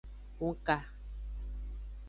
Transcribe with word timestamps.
Hunka. 0.39 0.77